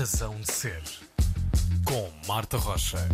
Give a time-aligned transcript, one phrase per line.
[0.00, 0.82] Razão de Ser,
[1.84, 3.06] com Marta Rocha.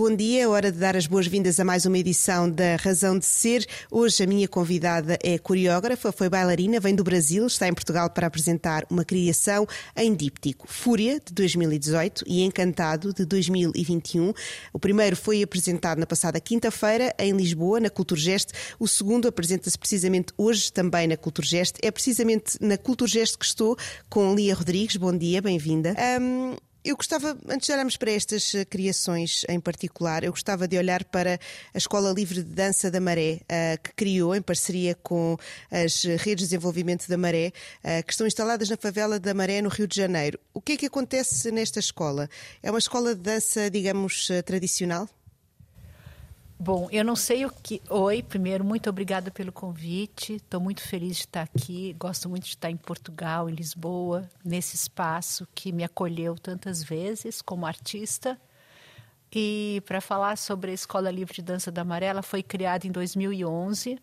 [0.00, 3.26] Bom dia, é hora de dar as boas-vindas a mais uma edição da Razão de
[3.26, 3.66] Ser.
[3.90, 8.26] Hoje a minha convidada é coreógrafa, foi bailarina, vem do Brasil, está em Portugal para
[8.26, 14.32] apresentar uma criação em díptico, Fúria, de 2018 e Encantado, de 2021.
[14.72, 18.52] O primeiro foi apresentado na passada quinta-feira em Lisboa, na Culturgest.
[18.78, 21.76] O segundo apresenta-se precisamente hoje também na Culturgest.
[21.82, 23.76] É precisamente na Culturgest que estou
[24.08, 24.96] com Lia Rodrigues.
[24.96, 25.94] Bom dia, bem-vinda.
[26.18, 26.69] Um...
[26.82, 31.04] Eu gostava, antes de olharmos para estas eh, criações em particular, eu gostava de olhar
[31.04, 31.38] para
[31.74, 35.36] a Escola Livre de Dança da Maré, uh, que criou em parceria com
[35.70, 37.52] as redes de desenvolvimento da Maré,
[37.84, 40.40] uh, que estão instaladas na favela da Maré, no Rio de Janeiro.
[40.54, 42.30] O que é que acontece nesta escola?
[42.62, 45.06] É uma escola de dança, digamos, tradicional?
[46.62, 47.80] Bom, eu não sei o que.
[47.88, 50.34] Oi, primeiro, muito obrigada pelo convite.
[50.34, 51.96] Estou muito feliz de estar aqui.
[51.98, 57.40] Gosto muito de estar em Portugal, em Lisboa, nesse espaço que me acolheu tantas vezes
[57.40, 58.38] como artista.
[59.34, 63.98] E para falar sobre a Escola Livre de Dança da Amarela, foi criada em 2011.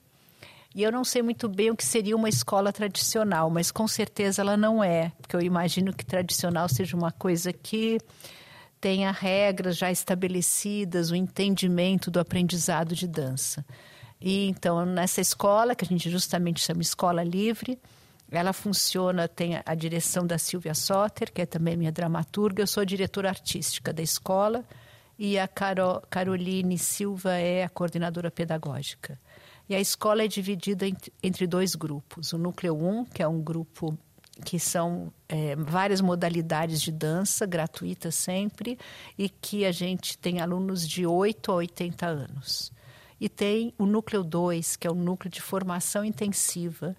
[0.73, 4.41] E eu não sei muito bem o que seria uma escola tradicional, mas com certeza
[4.41, 7.99] ela não é, porque eu imagino que tradicional seja uma coisa que
[8.79, 13.65] tenha regras já estabelecidas, o entendimento do aprendizado de dança.
[14.19, 17.79] E então, nessa escola, que a gente justamente chama Escola Livre,
[18.29, 22.83] ela funciona, tem a direção da Silvia Soter, que é também minha dramaturga, eu sou
[22.83, 24.65] diretora artística da escola,
[25.17, 29.17] e a Caro, Caroline Silva é a coordenadora pedagógica.
[29.69, 30.85] E a escola é dividida
[31.21, 32.31] entre dois grupos.
[32.33, 33.97] O Núcleo 1, que é um grupo
[34.43, 38.77] que são é, várias modalidades de dança, gratuitas sempre,
[39.17, 42.71] e que a gente tem alunos de 8 a 80 anos.
[43.19, 46.95] E tem o núcleo 2, que é o núcleo de formação intensiva,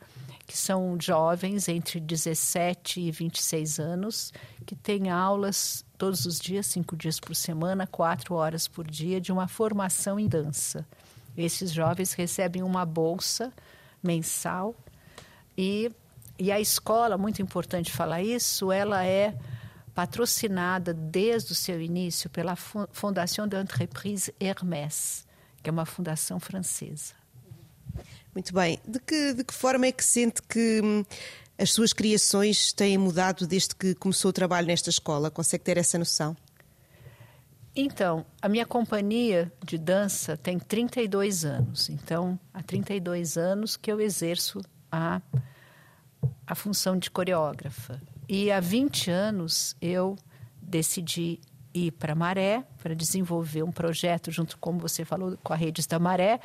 [0.46, 4.32] que são jovens entre 17 e 26 anos,
[4.66, 9.30] que têm aulas todos os dias, cinco dias por semana, quatro horas por dia, de
[9.30, 10.86] uma formação em dança.
[11.36, 13.52] Esses jovens recebem uma bolsa
[14.02, 14.74] mensal
[15.56, 15.90] e
[16.38, 19.34] e a escola, muito importante falar isso, ela é
[19.94, 25.26] patrocinada desde o seu início pela Fondation d'Entreprise Hermès,
[25.62, 27.14] que é uma fundação francesa.
[28.32, 28.78] Muito bem.
[28.86, 31.04] De que, de que forma é que sente que hum,
[31.58, 35.32] as suas criações têm mudado desde que começou o trabalho nesta escola?
[35.32, 36.36] Consegue ter essa noção?
[37.74, 41.90] Então, a minha companhia de dança tem 32 anos.
[41.90, 44.60] Então, há 32 anos que eu exerço
[44.90, 45.20] a
[46.46, 48.00] a função de coreógrafa.
[48.28, 50.16] E há 20 anos eu
[50.60, 51.40] decidi
[51.72, 55.98] ir para Maré para desenvolver um projeto junto, como você falou, com a Redes da
[55.98, 56.40] Maré.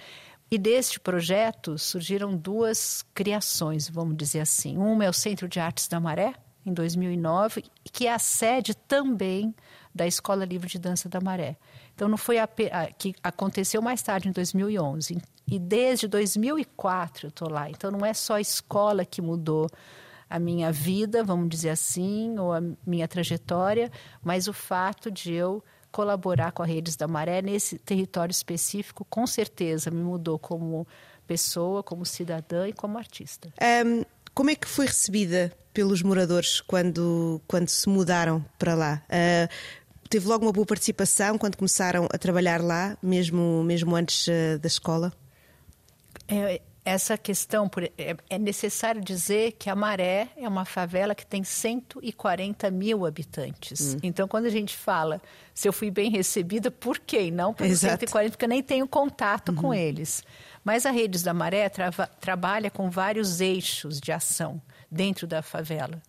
[0.51, 4.77] E deste projeto surgiram duas criações, vamos dizer assim.
[4.77, 6.35] Uma é o Centro de Artes da Maré,
[6.65, 9.53] em 2009, que é a sede também
[9.93, 11.57] da Escola Livre de Dança da Maré.
[11.93, 15.17] Então não foi a, a, que aconteceu mais tarde em 2011.
[15.47, 17.69] E desde 2004 eu estou lá.
[17.69, 19.69] Então não é só a escola que mudou
[20.29, 23.91] a minha vida, vamos dizer assim, ou a minha trajetória,
[24.23, 29.27] mas o fato de eu colaborar com a Redes da Maré nesse território específico, com
[29.27, 30.87] certeza me mudou como
[31.27, 33.53] pessoa, como cidadã e como artista.
[33.85, 34.03] Um,
[34.33, 39.03] como é que foi recebida pelos moradores quando, quando se mudaram para lá?
[39.07, 39.53] Uh,
[40.13, 44.67] teve logo uma boa participação quando começaram a trabalhar lá, mesmo, mesmo antes uh, da
[44.67, 45.11] escola?
[46.27, 51.43] É, essa questão, é, é necessário dizer que a Maré é uma favela que tem
[51.43, 53.95] 140 mil habitantes.
[53.95, 53.99] Hum.
[54.03, 55.19] Então, quando a gente fala
[55.51, 57.31] se eu fui bem recebida, por quê?
[57.31, 58.01] Não pelos Exato.
[58.01, 59.55] 140, porque eu nem tenho contato uhum.
[59.55, 60.23] com eles.
[60.63, 65.99] Mas a Redes da Maré trava, trabalha com vários eixos de ação dentro da favela.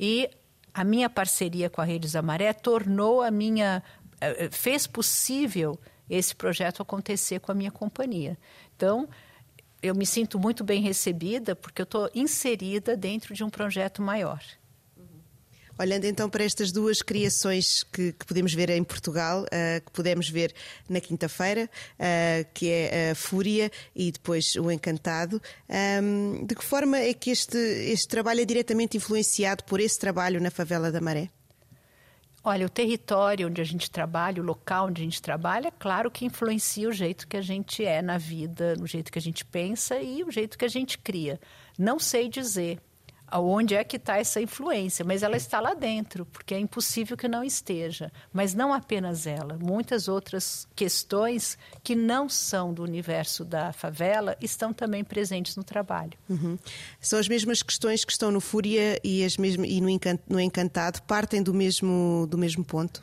[0.00, 0.30] E
[0.74, 3.82] a minha parceria com a Redes da Maré tornou a minha.
[4.20, 5.78] Eh, fez possível
[6.08, 8.38] esse projeto acontecer com a minha companhia.
[8.76, 9.08] Então,
[9.82, 14.40] eu me sinto muito bem recebida porque eu estou inserida dentro de um projeto maior.
[15.78, 20.28] Olhando então para estas duas criações que, que podemos ver em Portugal, uh, que podemos
[20.28, 20.54] ver
[20.88, 26.64] na quinta-feira, uh, que é a Fúria e depois o Encantado, um, ehm, de que
[26.64, 31.00] forma é que este, este trabalho é diretamente influenciado por esse trabalho na favela da
[31.00, 31.30] Maré?
[32.44, 36.10] Olha, o território onde a gente trabalha, o local onde a gente trabalha, é claro
[36.10, 39.44] que influencia o jeito que a gente é na vida, no jeito que a gente
[39.44, 41.40] pensa e o jeito que a gente cria.
[41.78, 42.80] Não sei dizer
[43.34, 45.04] Onde é que está essa influência?
[45.04, 48.12] Mas ela está lá dentro, porque é impossível que não esteja.
[48.32, 54.72] Mas não apenas ela, muitas outras questões que não são do universo da favela estão
[54.72, 56.12] também presentes no trabalho.
[56.28, 56.58] Uhum.
[57.00, 59.88] São as mesmas questões que estão no Fúria e, as mesmas, e no,
[60.28, 63.02] no Encantado, partem do mesmo, do mesmo ponto?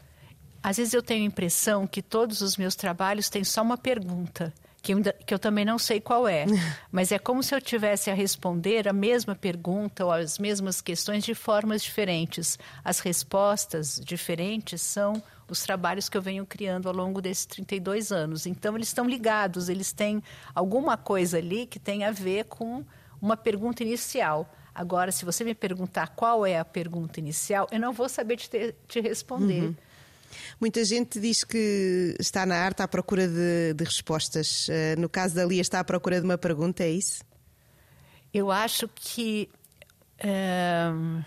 [0.61, 4.53] Às vezes eu tenho a impressão que todos os meus trabalhos têm só uma pergunta
[4.81, 6.45] que eu, que eu também não sei qual é.
[6.91, 11.23] Mas é como se eu tivesse a responder a mesma pergunta ou as mesmas questões
[11.23, 12.57] de formas diferentes.
[12.83, 18.45] As respostas diferentes são os trabalhos que eu venho criando ao longo desses 32 anos.
[18.45, 20.23] Então, eles estão ligados, eles têm
[20.53, 22.85] alguma coisa ali que tem a ver com
[23.21, 24.51] uma pergunta inicial.
[24.73, 28.73] Agora, se você me perguntar qual é a pergunta inicial, eu não vou saber te,
[28.87, 29.63] te responder.
[29.63, 29.75] Uhum.
[30.59, 34.67] Muita gente diz que está na arte à procura de, de respostas.
[34.67, 37.23] Uh, no caso da Lia, está à procura de uma pergunta, é isso?
[38.33, 39.49] Eu acho que
[40.23, 41.23] uh,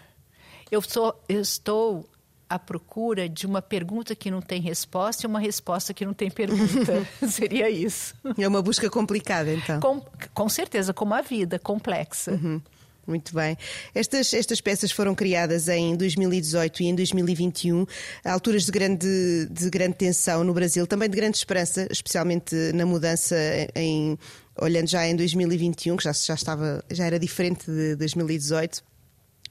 [0.71, 2.09] eu, sou, eu estou
[2.49, 6.31] à procura de uma pergunta que não tem resposta e uma resposta que não tem
[6.31, 7.07] pergunta.
[7.27, 8.15] Seria isso.
[8.37, 9.81] É uma busca complicada, então.
[9.81, 10.01] Com,
[10.35, 12.33] com certeza, como a vida, complexa.
[12.33, 12.61] Uhum.
[13.07, 13.57] Muito bem.
[13.95, 17.85] Estas, estas peças foram criadas em 2018 e em 2021,
[18.25, 22.87] a alturas de grande, de grande tensão no Brasil, também de grande esperança, especialmente na
[22.87, 23.37] mudança
[23.75, 24.17] em,
[24.61, 28.85] olhando já em 2021, que já, já, estava, já era diferente de 2018.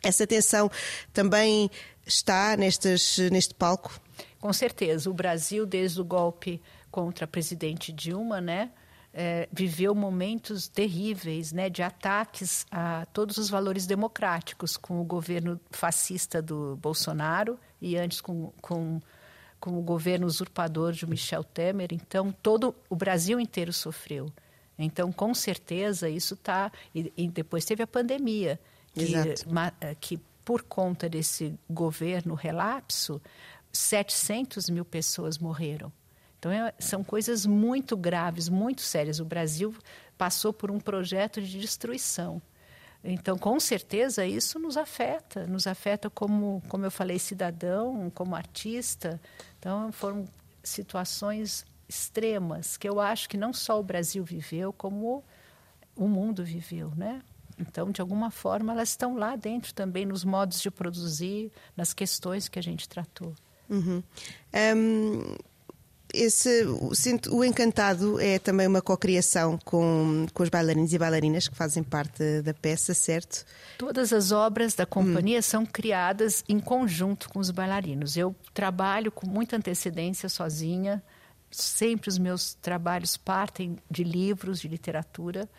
[0.01, 0.71] Essa tensão
[1.12, 1.69] também
[2.06, 4.00] está nestas, neste palco?
[4.39, 5.09] Com certeza.
[5.09, 8.71] O Brasil, desde o golpe contra a presidente Dilma, né?
[9.13, 15.59] É, viveu momentos terríveis né, de ataques a todos os valores democráticos, com o governo
[15.69, 19.01] fascista do Bolsonaro e antes com, com,
[19.59, 21.89] com o governo usurpador de Michel Temer.
[21.91, 24.31] Então, todo o Brasil inteiro sofreu.
[24.79, 26.71] Então, com certeza, isso está.
[26.95, 28.59] E, e, depois teve a pandemia,
[28.93, 29.13] que,
[29.47, 33.21] ma, que por conta desse governo relapso,
[33.71, 35.91] 700 mil pessoas morreram.
[36.41, 39.19] Então, é, são coisas muito graves, muito sérias.
[39.19, 39.75] O Brasil
[40.17, 42.41] passou por um projeto de destruição.
[43.03, 45.45] Então, com certeza, isso nos afeta.
[45.45, 49.21] Nos afeta como, como eu falei, cidadão, como artista.
[49.59, 50.27] Então, foram
[50.63, 55.23] situações extremas que eu acho que não só o Brasil viveu, como
[55.95, 57.21] o mundo viveu, né?
[57.59, 62.49] Então, de alguma forma, elas estão lá dentro também nos modos de produzir, nas questões
[62.49, 63.35] que a gente tratou.
[63.69, 64.01] Uhum.
[64.75, 65.35] Um,
[66.13, 66.65] esse,
[67.29, 72.41] o Encantado é também uma cocriação com, com os bailarinos e bailarinas que fazem parte
[72.41, 73.45] da peça, certo?
[73.77, 75.41] Todas as obras da companhia hum.
[75.41, 78.17] são criadas em conjunto com os bailarinos.
[78.17, 81.03] Eu trabalho com muita antecedência sozinha,
[81.49, 85.49] sempre os meus trabalhos partem de livros, de literatura.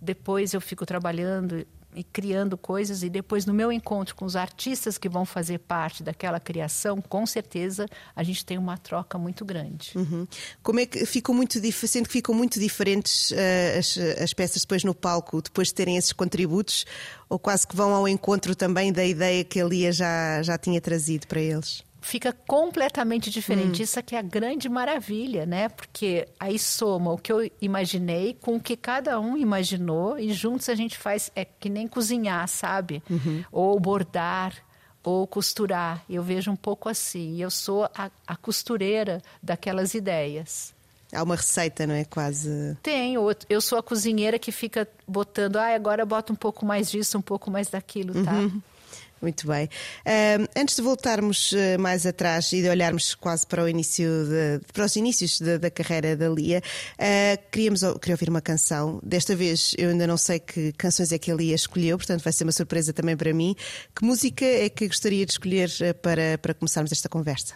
[0.00, 1.66] Depois eu fico trabalhando
[1.98, 6.00] e criando coisas e depois no meu encontro com os artistas que vão fazer parte
[6.00, 9.90] daquela criação, com certeza a gente tem uma troca muito grande.
[9.96, 10.24] Uhum.
[10.62, 11.58] Como é que ficam muito
[11.88, 15.96] sendo que ficam muito diferentes uh, as, as peças depois no palco, depois de terem
[15.96, 16.86] esses contributos,
[17.28, 20.80] ou quase que vão ao encontro também da ideia que a Lia já, já tinha
[20.80, 21.82] trazido para eles?
[22.08, 23.82] Fica completamente diferente.
[23.82, 23.84] Hum.
[23.84, 25.68] Isso aqui é a grande maravilha, né?
[25.68, 30.70] Porque aí soma o que eu imaginei com o que cada um imaginou e juntos
[30.70, 33.02] a gente faz é que nem cozinhar, sabe?
[33.10, 33.44] Uhum.
[33.52, 34.54] Ou bordar
[35.04, 36.02] ou costurar.
[36.08, 37.42] Eu vejo um pouco assim.
[37.42, 40.74] Eu sou a, a costureira daquelas ideias.
[41.12, 42.04] Há uma receita, não é?
[42.04, 42.76] Quase.
[42.82, 43.16] Tem.
[43.50, 47.22] Eu sou a cozinheira que fica botando, ah, agora bota um pouco mais disso, um
[47.22, 48.32] pouco mais daquilo, tá?
[48.32, 48.62] Uhum.
[49.20, 49.66] Muito bem.
[49.66, 54.60] Uh, antes de voltarmos uh, mais atrás e de olharmos quase para o início de,
[54.72, 56.62] para os inícios de, da carreira da Lia,
[56.94, 59.00] uh, queríamos queria ouvir uma canção.
[59.02, 62.32] Desta vez eu ainda não sei que canções é que a Lia escolheu, portanto vai
[62.32, 63.56] ser uma surpresa também para mim.
[63.94, 67.54] Que música é que gostaria de escolher eh, para, para começarmos esta conversa?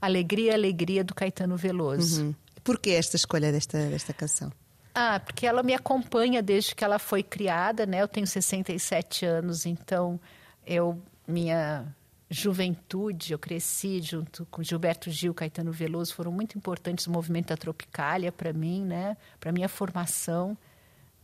[0.00, 2.22] Alegria, Alegria do Caetano Veloso.
[2.22, 2.34] Uhum.
[2.62, 4.52] Por que esta escolha desta, desta canção?
[4.94, 8.02] Ah, porque ela me acompanha desde que ela foi criada, né?
[8.02, 10.20] Eu tenho 67 anos, então
[10.68, 11.94] eu minha
[12.30, 17.56] juventude, eu cresci junto com Gilberto Gil, Caetano Veloso, foram muito importantes o movimento da
[17.56, 19.16] Tropicália para mim, né?
[19.40, 20.56] Para minha formação.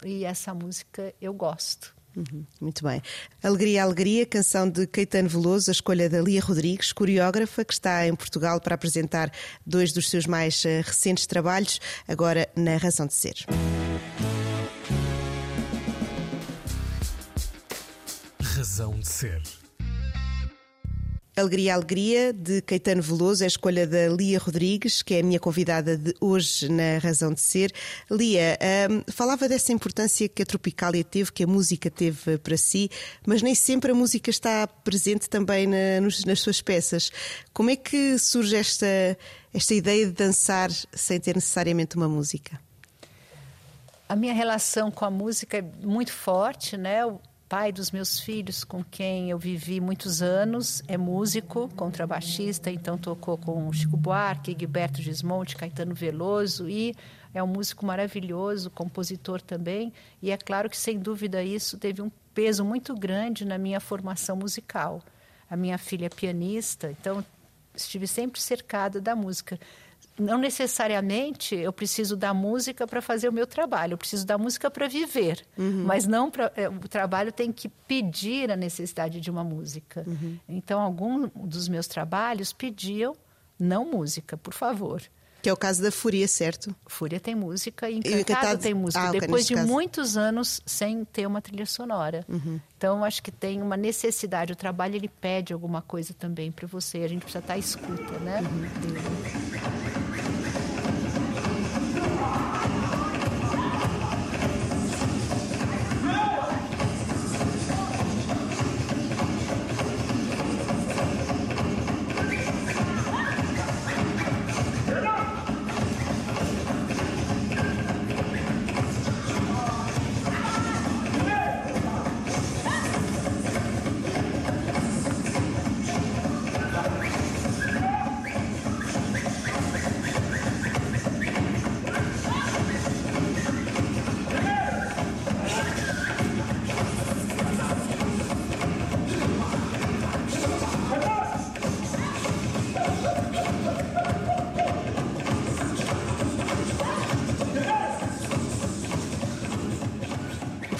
[0.02, 1.94] E essa música eu gosto.
[2.16, 3.02] Uhum, muito bem.
[3.42, 8.14] Alegria, Alegria, canção de Caetano Veloso, a escolha da Lia Rodrigues, coreógrafa, que está em
[8.14, 9.32] Portugal para apresentar
[9.66, 13.34] dois dos seus mais uh, recentes trabalhos, agora na Razão de Ser.
[18.74, 19.40] Razão de Ser
[21.36, 25.38] Alegria, Alegria, de Caetano Veloso, é a escolha da Lia Rodrigues, que é a minha
[25.38, 27.72] convidada de hoje na Razão de Ser.
[28.10, 28.58] Lia,
[28.90, 32.90] um, falava dessa importância que a Tropicália teve, que a música teve para si,
[33.24, 37.12] mas nem sempre a música está presente também na, nos, nas suas peças.
[37.52, 39.16] Como é que surge esta,
[39.54, 42.60] esta ideia de dançar sem ter necessariamente uma música?
[44.08, 47.02] A minha relação com a música é muito forte, né?
[47.48, 53.36] Pai dos meus filhos, com quem eu vivi muitos anos, é músico, contrabaixista, então tocou
[53.36, 56.94] com Chico Buarque, Gilberto Gismonte, Caetano Veloso e
[57.32, 62.10] é um músico maravilhoso, compositor também, e é claro que sem dúvida isso teve um
[62.32, 65.02] peso muito grande na minha formação musical.
[65.50, 67.24] A minha filha é pianista, então
[67.74, 69.58] estive sempre cercada da música
[70.18, 74.70] não necessariamente eu preciso da música para fazer o meu trabalho, eu preciso da música
[74.70, 75.84] para viver, uhum.
[75.84, 80.04] mas não pra, é, o trabalho tem que pedir a necessidade de uma música.
[80.06, 80.38] Uhum.
[80.48, 83.16] Então, alguns dos meus trabalhos pediam
[83.58, 85.02] não música, por favor.
[85.44, 86.74] Que é o caso da Fúria, certo?
[86.86, 88.62] Fúria tem música e Encantado, Encantado...
[88.62, 89.08] tem música.
[89.08, 89.68] Ah, Depois de caso.
[89.68, 92.24] muitos anos sem ter uma trilha sonora.
[92.26, 92.58] Uhum.
[92.78, 94.54] Então, acho que tem uma necessidade.
[94.54, 96.98] O trabalho, ele pede alguma coisa também para você.
[97.02, 98.40] A gente precisa estar à escuta, né?
[98.40, 99.93] Uhum.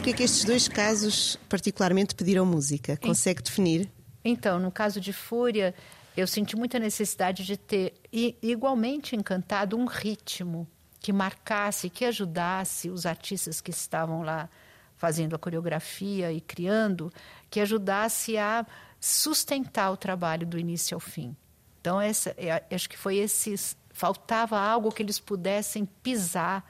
[0.04, 2.94] Porquê é que estes dois casos particularmente pediram música?
[2.98, 3.90] Consegue definir?
[4.22, 5.74] Então, no caso de Fúria,
[6.14, 10.68] eu senti muita necessidade de ter igualmente encantado um ritmo
[11.00, 14.50] que marcasse, que ajudasse os artistas que estavam lá
[14.94, 17.10] fazendo a coreografia e criando,
[17.48, 18.66] que ajudasse a
[19.00, 21.34] sustentar o trabalho do início ao fim.
[21.80, 22.36] Então, essa,
[22.70, 23.74] acho que foi esses.
[23.90, 26.62] Faltava algo que eles pudessem pisar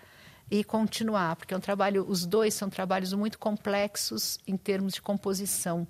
[0.51, 5.03] e continuar, porque é um trabalho, os dois são trabalhos muito complexos em termos de
[5.03, 5.87] composição.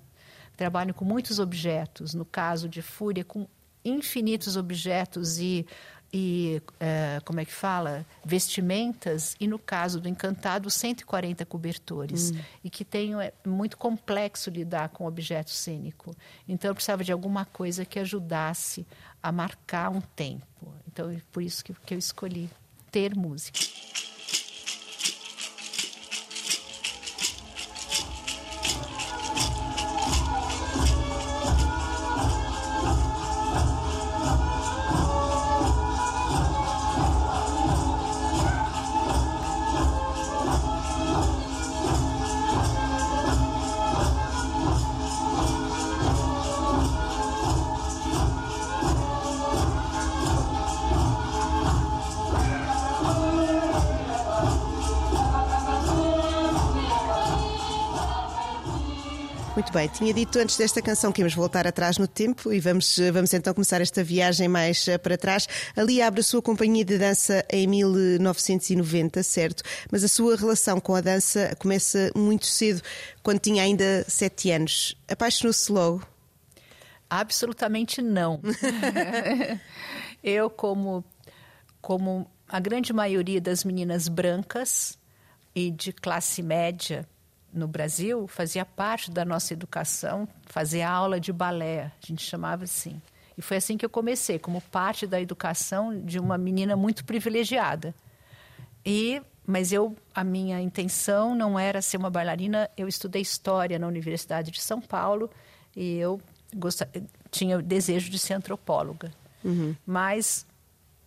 [0.55, 3.47] Trabalho com muitos objetos, no caso de Fúria, com
[3.83, 5.65] infinitos objetos e,
[6.11, 8.05] e é, como é que fala?
[8.23, 12.31] Vestimentas, e no caso do Encantado, 140 cobertores.
[12.31, 12.39] Hum.
[12.63, 16.15] E que tem, é muito complexo lidar com objeto cênico.
[16.47, 18.87] Então, eu precisava de alguma coisa que ajudasse
[19.21, 20.73] a marcar um tempo.
[20.87, 22.49] Então, é por isso que, que eu escolhi
[22.89, 23.59] ter música.
[59.75, 63.33] Bem, tinha dito antes desta canção que íamos voltar atrás no tempo e vamos, vamos
[63.33, 65.49] então começar esta viagem mais eh, para trás.
[65.75, 69.63] Ali abre a sua companhia de dança em 1990, certo?
[69.91, 72.81] Mas a sua relação com a dança começa muito cedo,
[73.21, 74.95] quando tinha ainda sete anos.
[75.09, 76.07] Apaixonou-se logo?
[77.09, 78.39] Absolutamente não.
[80.23, 81.03] Eu, como,
[81.81, 84.97] como a grande maioria das meninas brancas
[85.53, 87.05] e de classe média,
[87.55, 93.01] no Brasil, fazia parte da nossa educação fazer aula de balé, a gente chamava assim.
[93.37, 97.95] E foi assim que eu comecei, como parte da educação de uma menina muito privilegiada.
[98.85, 103.87] E mas eu a minha intenção não era ser uma bailarina, eu estudei história na
[103.87, 105.29] Universidade de São Paulo
[105.75, 106.19] e eu
[106.55, 106.91] gostava,
[107.29, 109.11] tinha o desejo de ser antropóloga.
[109.43, 109.75] Uhum.
[109.85, 110.47] Mas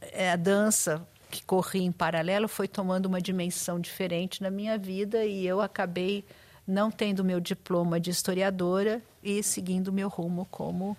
[0.01, 5.25] é, a dança que corri em paralelo foi tomando uma dimensão diferente na minha vida
[5.25, 6.25] e eu acabei
[6.67, 10.97] não tendo meu diploma de historiadora e seguindo meu rumo como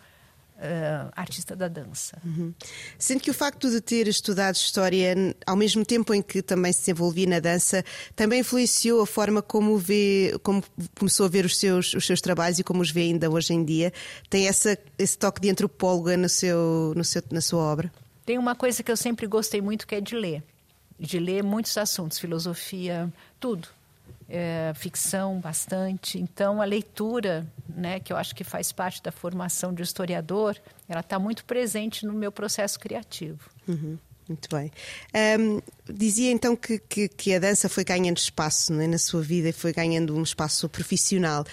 [0.60, 2.18] uh, artista da dança.
[2.24, 2.54] Uhum.
[3.22, 7.28] Que o facto de ter estudado história ao mesmo tempo em que também se envolvia
[7.28, 7.84] na dança,
[8.16, 10.64] também influenciou a forma como vê, como
[10.98, 13.64] começou a ver os seus, os seus trabalhos e como os vê ainda hoje em
[13.64, 13.94] dia.
[14.30, 17.92] Tem essa, esse toque de antropóloga no seu, no seu, na sua obra?
[18.30, 20.44] Tem uma coisa que eu sempre gostei muito que é de ler.
[21.00, 23.68] De ler muitos assuntos, filosofia, tudo
[24.30, 26.20] é, ficção bastante.
[26.20, 30.56] Então, a leitura, né, que eu acho que faz parte da formação de historiador,
[30.88, 33.50] ela está muito presente no meu processo criativo.
[33.68, 33.98] Uhum.
[34.28, 34.72] Muito bem.
[35.40, 35.60] Um,
[35.92, 39.52] dizia então que, que, que, a dança foi ganhando espaço né, na sua vida e
[39.52, 41.44] foi ganhando um espaço profissional.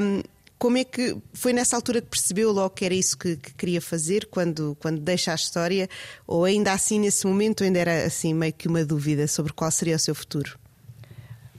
[0.00, 0.22] Um,
[0.58, 3.80] como é que foi nessa altura que percebeu logo que era isso que, que, queria
[3.80, 5.88] fazer quando, quando deixa a história?
[6.26, 9.96] Ou ainda assim, nesse momento, ainda era assim meio que uma dúvida sobre qual seria
[9.96, 10.58] o seu futuro?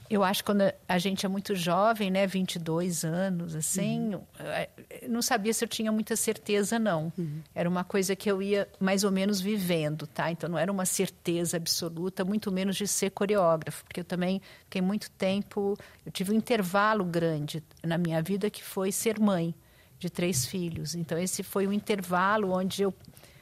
[0.09, 4.21] Eu acho que quando a gente é muito jovem, né, 22 anos, assim, uhum.
[5.09, 7.11] não sabia se eu tinha muita certeza, não.
[7.17, 7.41] Uhum.
[7.53, 10.31] Era uma coisa que eu ia mais ou menos vivendo, tá?
[10.31, 14.81] Então não era uma certeza absoluta, muito menos de ser coreógrafo, porque eu também fiquei
[14.81, 19.53] muito tempo, eu tive um intervalo grande na minha vida que foi ser mãe
[19.99, 20.95] de três filhos.
[20.95, 22.93] Então esse foi um intervalo onde eu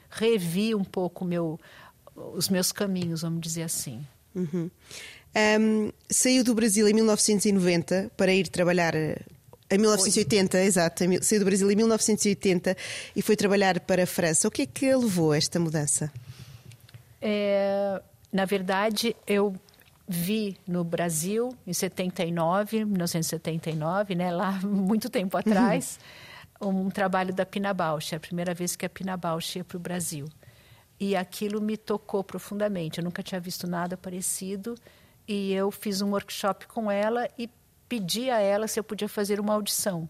[0.10, 1.60] revi um pouco meu,
[2.16, 4.06] os meus caminhos, vamos dizer assim.
[4.34, 4.70] Uhum.
[5.36, 9.20] Um, saiu do Brasil em 1990 para ir trabalhar eh,
[9.70, 11.04] em 1980, exato.
[11.22, 12.78] Saiu do Brasil em 1980
[13.16, 14.48] e foi trabalhar para a França.
[14.48, 16.12] O que é que levou a esta mudança?
[17.22, 18.02] É,
[18.32, 19.54] na verdade, eu
[20.08, 26.00] vi no Brasil em 79, 1979, né, lá muito tempo atrás,
[26.62, 29.80] um trabalho da Pina Bausch, a primeira vez que a Pina Bausch ia para o
[29.80, 30.28] Brasil.
[30.98, 33.00] E aquilo me tocou profundamente.
[33.00, 34.76] Eu nunca tinha visto nada parecido
[35.28, 37.50] e eu fiz um workshop com ela e
[37.88, 40.08] pedi a ela se eu podia fazer uma audição.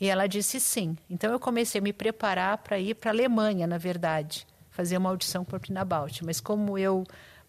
[0.00, 0.96] E ela disse sim.
[1.08, 5.10] Então eu comecei a me preparar para ir para a Alemanha, na verdade, fazer uma
[5.10, 6.22] audição para Pina Bausch.
[6.22, 7.04] Mas como eu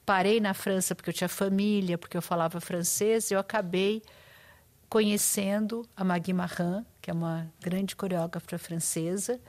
[0.06, 4.02] parei na França porque eu tinha família, porque eu falava francês, eu acabei
[4.90, 9.40] conhecendo a Magui Marran, que é uma grande coreógrafa francesa,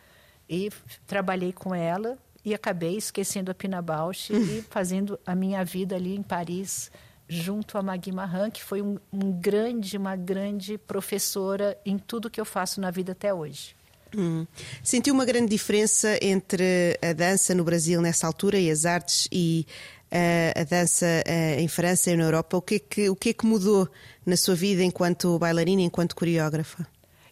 [0.49, 0.70] e
[1.06, 6.16] trabalhei com ela e acabei esquecendo a Pina Bausch e fazendo a minha vida ali
[6.16, 6.90] em Paris
[7.28, 12.40] junto a Magui Marran, que foi um, um, grande, uma grande professora em tudo que
[12.40, 13.76] eu faço na vida até hoje.
[14.16, 14.47] Hum.
[14.82, 19.66] Sentiu uma grande diferença entre a dança no Brasil nessa altura e as artes e
[20.11, 22.56] uh, a dança uh, em França e na Europa?
[22.56, 23.88] O que, é que, o que é que mudou
[24.25, 26.87] na sua vida enquanto bailarina, enquanto coreógrafa?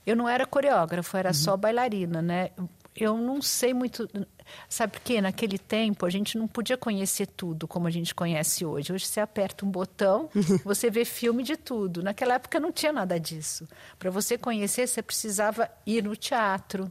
[0.06, 1.34] Eu não era coreógrafa, era uhum.
[1.34, 2.50] só bailarina, né?
[2.96, 4.08] Eu não sei muito.
[4.68, 5.20] Sabe por quê?
[5.20, 8.92] Naquele tempo a gente não podia conhecer tudo como a gente conhece hoje.
[8.92, 10.30] Hoje você aperta um botão,
[10.64, 12.02] você vê filme de tudo.
[12.02, 13.68] Naquela época não tinha nada disso.
[13.98, 16.90] Para você conhecer, você precisava ir no teatro.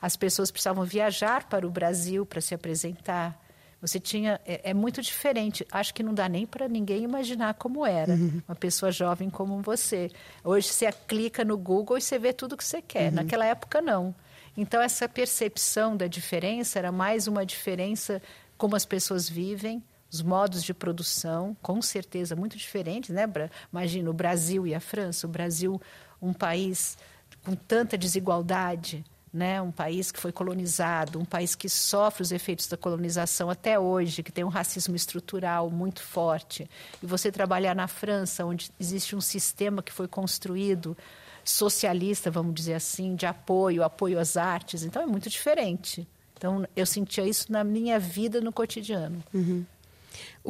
[0.00, 3.40] As pessoas precisavam viajar para o Brasil para se apresentar.
[3.80, 4.40] Você tinha.
[4.46, 5.66] É, é, muito diferente.
[5.70, 8.40] Acho que não dá nem para ninguém imaginar como era uhum.
[8.48, 10.10] uma pessoa jovem como você.
[10.42, 13.10] Hoje você clica no Google e você vê tudo que você quer.
[13.10, 13.16] Uhum.
[13.16, 14.14] Naquela época, não.
[14.56, 18.22] Então, essa percepção da diferença era mais uma diferença
[18.56, 23.24] como as pessoas vivem, os modos de produção, com certeza muito diferentes, né?
[23.72, 25.26] Imagina o Brasil e a França.
[25.26, 25.80] O Brasil,
[26.22, 26.96] um país
[27.44, 29.60] com tanta desigualdade, né?
[29.60, 34.22] um país que foi colonizado, um país que sofre os efeitos da colonização até hoje,
[34.22, 36.70] que tem um racismo estrutural muito forte.
[37.02, 40.96] E você trabalhar na França, onde existe um sistema que foi construído
[41.44, 44.82] socialista, vamos dizer assim, de apoio, apoio às artes.
[44.82, 46.06] Então é muito diferente.
[46.36, 49.22] Então eu sentia isso na minha vida no cotidiano.
[49.32, 49.64] Uhum.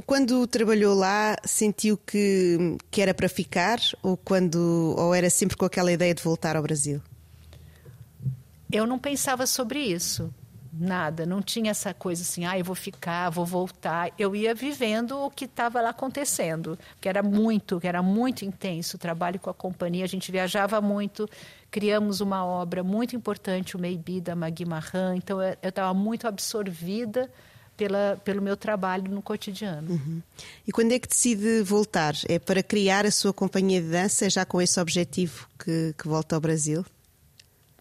[0.07, 5.65] Quando trabalhou lá, sentiu que, que era para ficar ou quando ou era sempre com
[5.65, 7.01] aquela ideia de voltar ao Brasil?
[8.71, 10.33] Eu não pensava sobre isso
[10.79, 14.13] nada, não tinha essa coisa assim, ah, eu vou ficar, vou voltar.
[14.19, 18.97] Eu ia vivendo o que estava lá acontecendo, que era muito, que era muito intenso
[18.97, 21.29] o trabalho com a companhia, a gente viajava muito,
[21.71, 27.31] criamos uma obra muito importante, o Maybe da Magui Marran, então eu estava muito absorvida
[27.77, 29.91] pela, pelo meu trabalho no cotidiano.
[29.91, 30.23] Uhum.
[30.67, 32.15] E quando é que decide voltar?
[32.29, 36.35] É para criar a sua companhia de dança, já com esse objetivo que, que volta
[36.35, 36.85] ao Brasil?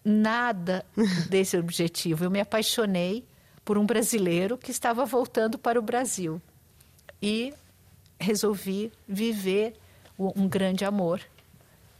[0.04, 0.84] Nada
[1.28, 2.24] desse objetivo.
[2.24, 3.24] Eu me apaixonei
[3.64, 6.40] por um brasileiro que estava voltando para o Brasil
[7.22, 7.54] e
[8.20, 9.74] resolvi viver
[10.18, 11.20] um grande amor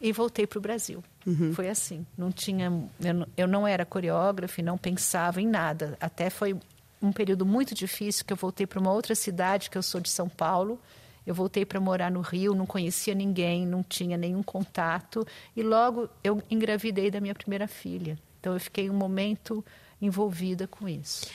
[0.00, 1.02] e voltei para o Brasil.
[1.26, 1.52] Uhum.
[1.54, 2.06] Foi assim.
[2.16, 2.66] Não tinha,
[3.00, 5.96] eu, eu não era coreógrafa, não pensava em nada.
[6.00, 6.54] Até foi
[7.00, 10.10] um período muito difícil que eu voltei para uma outra cidade, que eu sou de
[10.10, 10.78] São Paulo
[11.26, 16.08] eu voltei para morar no Rio, não conhecia ninguém, não tinha nenhum contato e logo
[16.22, 18.18] eu engravidei da minha primeira filha.
[18.40, 19.64] Então eu fiquei um momento
[20.00, 21.26] envolvida com isso.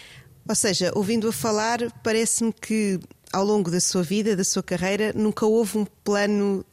[0.47, 2.99] Ou seja, ouvindo-a falar, parece-me que
[3.31, 6.65] ao longo da sua vida, da sua carreira, nunca houve um plano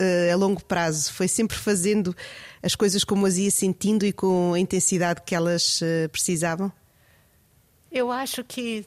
[0.00, 1.12] uh, a longo prazo.
[1.12, 2.14] Foi sempre fazendo
[2.62, 6.72] as coisas como as ia sentindo e com a intensidade que elas uh, precisavam?
[7.90, 8.84] Eu acho que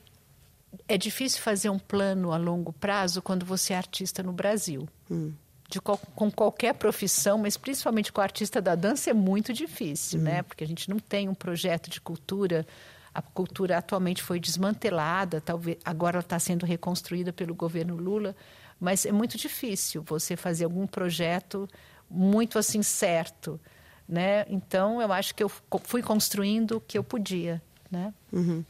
[0.87, 4.87] é difícil fazer um plano a longo prazo quando você é artista no Brasil.
[5.09, 5.33] Hum.
[5.69, 10.23] De, com qualquer profissão, mas principalmente com o artista da dança é muito difícil, hum.
[10.23, 10.41] né?
[10.41, 12.65] Porque a gente não tem um projeto de cultura.
[13.13, 18.35] A cultura atualmente foi desmantelada, talvez agora ela está sendo reconstruída pelo governo Lula,
[18.79, 21.67] mas é muito difícil você fazer algum projeto
[22.09, 23.59] muito assim certo,
[24.07, 24.45] né?
[24.47, 25.49] Então eu acho que eu
[25.83, 28.13] fui construindo o que eu podia, né?
[28.31, 28.63] Uhum.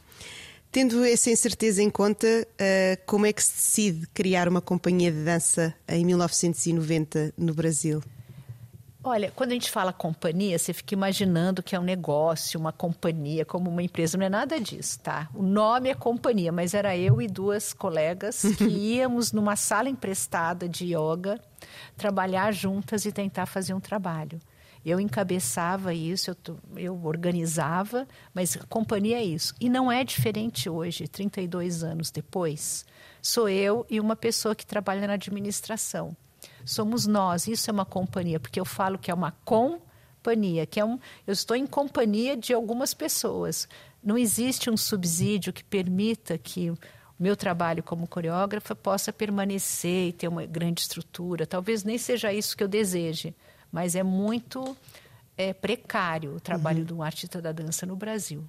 [0.72, 3.54] Tendo essa incerteza em conta, uh, como é que se
[3.90, 8.00] decide criar uma companhia de dança em 1990 no Brasil?
[9.02, 13.44] Olha, quando a gente fala companhia, você fica imaginando que é um negócio, uma companhia,
[13.44, 14.16] como uma empresa.
[14.16, 15.28] Não é nada disso, tá?
[15.34, 20.68] O nome é companhia, mas era eu e duas colegas que íamos numa sala emprestada
[20.68, 21.40] de yoga
[21.96, 24.38] trabalhar juntas e tentar fazer um trabalho.
[24.84, 29.54] Eu encabeçava isso, eu, eu organizava, mas a companhia é isso.
[29.60, 32.86] E não é diferente hoje, 32 anos depois.
[33.20, 36.16] Sou eu e uma pessoa que trabalha na administração.
[36.64, 40.84] Somos nós, isso é uma companhia, porque eu falo que é uma companhia, que é
[40.84, 43.68] um, eu estou em companhia de algumas pessoas.
[44.02, 46.78] Não existe um subsídio que permita que o
[47.18, 51.46] meu trabalho como coreógrafa possa permanecer e ter uma grande estrutura.
[51.46, 53.34] Talvez nem seja isso que eu deseje,
[53.72, 54.76] mas é muito
[55.36, 56.84] é, precário o trabalho uhum.
[56.84, 58.44] de um artista da dança no Brasil.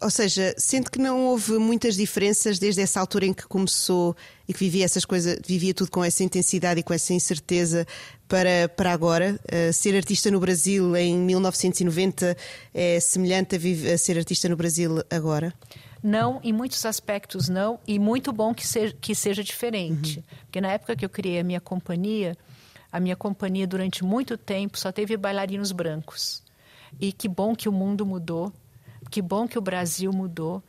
[0.00, 4.52] Ou seja, sente que não houve muitas diferenças desde essa altura em que começou e
[4.52, 7.84] que vivia essas coisas, vivia tudo com essa intensidade e com essa incerteza
[8.28, 9.38] para, para agora.
[9.46, 12.36] Uh, ser artista no Brasil em 1990
[12.72, 15.52] é semelhante a, vive, a, ser artista no Brasil agora?
[16.00, 20.18] Não, em muitos aspectos não, e muito bom que seja, que seja diferente.
[20.18, 20.24] Uhum.
[20.42, 22.36] Porque na época que eu criei a minha companhia,
[22.90, 26.42] a minha companhia, durante muito tempo, só teve bailarinos brancos.
[26.98, 28.52] E que bom que o mundo mudou,
[29.10, 30.62] que bom que o Brasil mudou,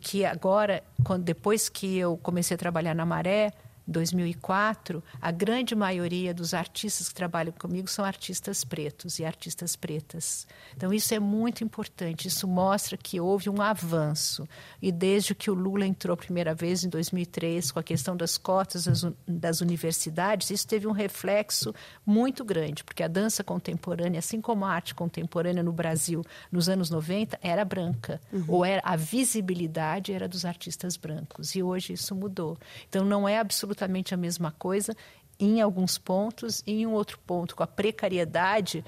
[0.00, 3.52] que agora, quando, depois que eu comecei a trabalhar na Maré,
[3.88, 10.46] 2004, a grande maioria dos artistas que trabalham comigo são artistas pretos e artistas pretas.
[10.76, 12.28] Então, isso é muito importante.
[12.28, 14.46] Isso mostra que houve um avanço.
[14.80, 18.36] E desde que o Lula entrou a primeira vez, em 2003, com a questão das
[18.36, 18.86] cotas
[19.26, 21.74] das, universidades, isso teve um reflexo
[22.04, 26.22] muito grande, porque a dança contemporânea, assim como a arte contemporânea no Brasil
[26.52, 28.44] nos anos 90, era branca, uhum.
[28.48, 31.54] ou era a visibilidade era dos artistas brancos.
[31.54, 32.58] E hoje isso mudou.
[32.88, 34.94] Então, não é absolutamente absolutamente a mesma coisa
[35.40, 38.84] em alguns pontos, e em um outro ponto, com a precariedade,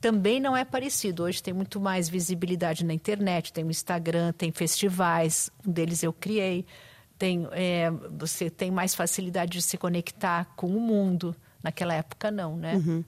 [0.00, 1.24] também não é parecido.
[1.24, 6.12] Hoje tem muito mais visibilidade na internet, tem o Instagram, tem festivais, um deles eu
[6.12, 6.64] criei,
[7.18, 11.34] tem, é, você tem mais facilidade de se conectar com o mundo.
[11.62, 12.76] Naquela época, não, né?
[12.76, 13.04] Uhum.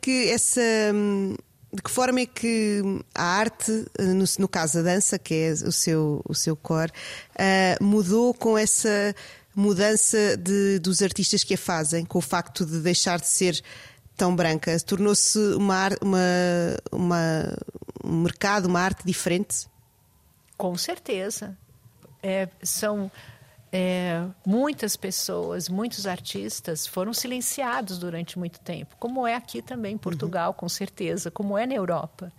[0.00, 0.60] Que essa.
[0.92, 1.36] Hum,
[1.72, 2.82] de que forma é que
[3.14, 7.84] a arte, no, no caso a dança, que é o seu, o seu core, uh,
[7.84, 9.14] mudou com essa
[9.58, 13.60] mudança de, dos artistas que a fazem, com o facto de deixar de ser
[14.16, 14.78] tão branca?
[14.80, 16.18] Tornou-se uma, uma,
[16.92, 17.58] uma,
[18.04, 19.66] um mercado, uma arte diferente?
[20.56, 21.58] Com certeza.
[22.22, 23.10] É, são
[23.72, 29.98] é, muitas pessoas, muitos artistas foram silenciados durante muito tempo, como é aqui também em
[29.98, 30.56] Portugal, uhum.
[30.56, 32.32] com certeza, como é na Europa,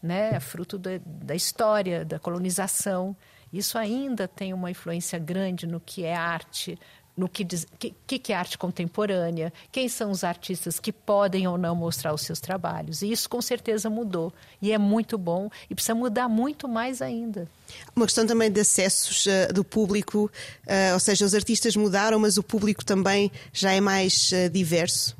[0.00, 0.34] né?
[0.34, 3.16] É fruto da, da história, da colonização.
[3.52, 6.78] Isso ainda tem uma influência grande no que é arte,
[7.16, 11.58] no que, diz, que, que é arte contemporânea, quem são os artistas que podem ou
[11.58, 13.02] não mostrar os seus trabalhos.
[13.02, 14.32] E isso com certeza mudou.
[14.62, 17.46] E é muito bom e precisa mudar muito mais ainda.
[17.94, 20.30] Uma questão também de acessos uh, do público,
[20.66, 25.16] uh, ou seja, os artistas mudaram, mas o público também já é mais uh, diverso.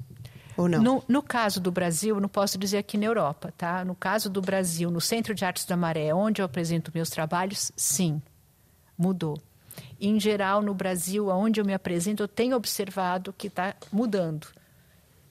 [0.61, 0.83] Ou não?
[0.83, 3.83] No, no, caso do Brasil, não posso dizer aqui na Europa, tá?
[3.83, 7.73] No caso do Brasil, no Centro de Artes da Maré, onde eu apresento meus trabalhos,
[7.75, 8.20] sim,
[8.96, 9.40] mudou.
[9.99, 14.49] Em geral, no Brasil, onde eu me apresento, eu tenho observado que está mudando.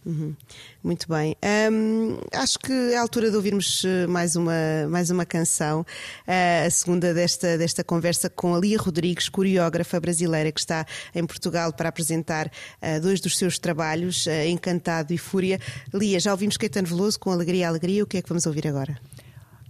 [0.06, 0.34] Uhum.
[0.82, 1.36] Muito bem.
[1.72, 4.54] Um, acho que é a altura de ouvirmos eh, mais uma,
[4.90, 10.52] mais uma canção, uh, a segunda desta, desta conversa com a Lia Rodrigues, coreógrafa brasileira
[10.52, 15.60] que está em Portugal para apresentar uh, dois dos seus trabalhos, uh, Encantado e Fúria.
[15.94, 18.98] Lia, já ouvimos Caetano Veloso com Alegria Alegria, o que é que vamos ouvir agora?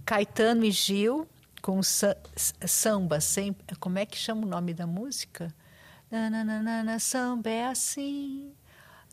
[0.06, 1.26] Caetano e Gil
[1.60, 5.52] com samba, sempre, como é que chama o nome da música?
[6.10, 8.52] Nananana, samba é assim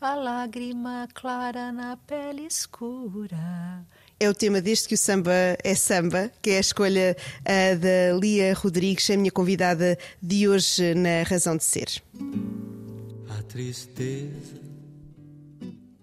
[0.00, 3.84] a lágrima clara na pele escura
[4.20, 5.32] é o tema desde que o samba
[5.62, 10.94] é samba, que é a escolha uh, da Lia Rodrigues, a minha convidada de hoje
[10.94, 12.02] na Razão de Ser.
[13.28, 14.60] A tristeza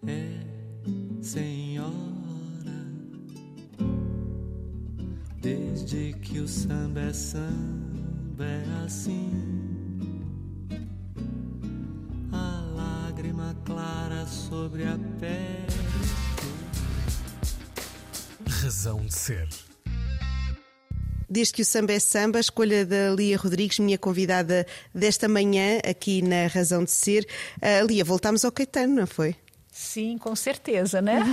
[0.07, 0.29] é
[1.21, 1.91] senhora,
[5.41, 9.74] desde que o samba é samba, é assim.
[14.35, 15.65] Sobre a pele
[18.65, 19.47] razão de ser.
[21.29, 25.79] Desde que o samba é samba, a escolha da Lia Rodrigues, minha convidada desta manhã
[25.87, 27.27] aqui na Razão de Ser.
[27.57, 29.35] Uh, Lia, voltámos ao Caetano, não foi?
[29.71, 31.23] Sim, com certeza, né?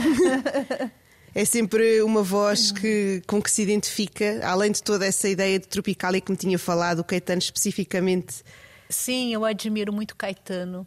[1.35, 5.69] é sempre uma voz que, com que se identifica, além de toda essa ideia de
[5.69, 8.43] tropical e que me tinha falado, o Caetano especificamente.
[8.91, 10.87] Sim, eu admiro muito Caetano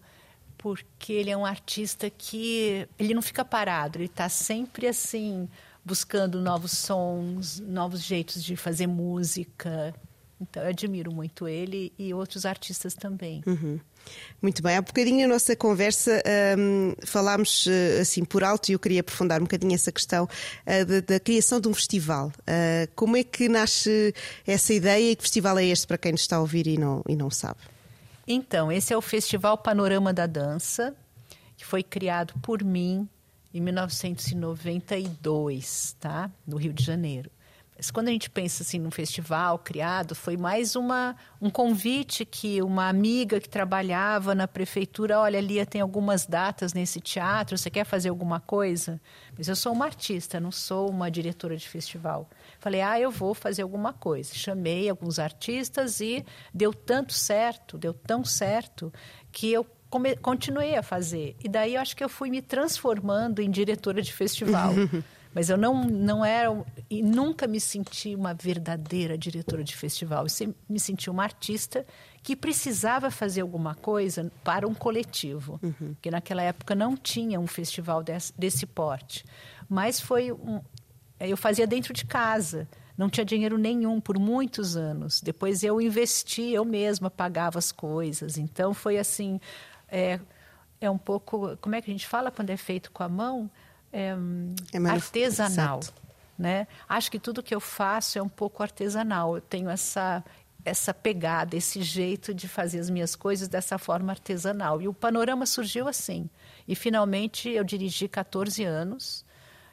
[0.65, 5.47] porque ele é um artista que ele não fica parado, ele está sempre assim
[5.85, 9.93] buscando novos sons, novos jeitos de fazer música.
[10.41, 13.43] Então, eu admiro muito ele e outros artistas também.
[13.45, 13.79] Uhum.
[14.41, 16.19] Muito bem, há bocadinho a nossa conversa
[16.57, 20.85] um, falámos uh, assim por alto e eu queria aprofundar um bocadinho essa questão uh,
[20.85, 22.29] da, da, criação de um festival.
[22.39, 24.15] Uh, como é que nasce
[24.47, 27.03] essa ideia e que festival é este para quem nos está a ouvir e não,
[27.07, 27.74] e não sabe?
[28.27, 30.95] Então, esse é o Festival Panorama da Dança,
[31.55, 33.07] que foi criado por mim
[33.53, 36.31] em 1992, tá?
[36.45, 37.29] No Rio de Janeiro.
[37.77, 42.61] Mas quando a gente pensa assim num festival criado, foi mais uma, um convite que
[42.61, 47.83] uma amiga que trabalhava na prefeitura, olha, Lia, tem algumas datas nesse teatro, você quer
[47.83, 48.99] fazer alguma coisa?
[49.37, 52.29] Mas eu sou uma artista, não sou uma diretora de festival.
[52.65, 54.33] Falei, ah, eu vou fazer alguma coisa.
[54.33, 58.91] Chamei alguns artistas e deu tanto certo, deu tão certo,
[59.31, 59.67] que eu
[60.19, 61.35] continuei a fazer.
[61.43, 64.73] E daí eu acho que eu fui me transformando em diretora de festival.
[65.31, 70.23] Mas eu não, não era e nunca me senti uma verdadeira diretora de festival.
[70.23, 71.85] Eu sempre me senti uma artista
[72.23, 75.59] que precisava fazer alguma coisa para um coletivo.
[75.61, 75.93] Uhum.
[75.93, 79.23] Porque naquela época não tinha um festival desse, desse porte.
[79.69, 80.61] Mas foi um,
[81.19, 82.67] eu fazia dentro de casa.
[82.97, 85.21] Não tinha dinheiro nenhum por muitos anos.
[85.21, 88.37] Depois eu investi, eu mesma pagava as coisas.
[88.37, 89.39] Então foi assim,
[89.87, 90.19] é,
[90.79, 91.57] é um pouco.
[91.57, 93.49] Como é que a gente fala quando é feito com a mão?
[93.91, 94.15] É,
[94.73, 95.81] é artesanal.
[96.37, 96.67] Né?
[96.87, 99.35] Acho que tudo que eu faço é um pouco artesanal.
[99.35, 100.23] Eu tenho essa,
[100.63, 104.81] essa pegada, esse jeito de fazer as minhas coisas dessa forma artesanal.
[104.81, 106.29] E o panorama surgiu assim.
[106.67, 109.24] E finalmente eu dirigi 14 anos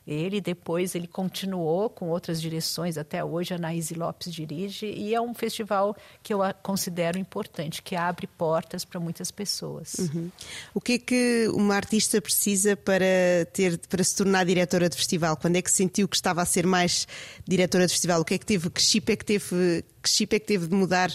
[0.06, 5.20] ele depois ele continuou com outras direções até hoje a Naíse Lopes dirige e é
[5.20, 9.94] um festival que eu considero importante que abre portas para muitas pessoas.
[9.94, 10.30] Uhum.
[10.74, 13.04] O que é que uma artista precisa para
[13.52, 15.36] ter para se tornar diretora de festival?
[15.36, 17.06] Quando é que sentiu que estava a ser mais
[17.46, 18.20] diretora de festival?
[18.20, 20.66] O que é que teve que chip é que teve que chip é que teve
[20.66, 21.10] de mudar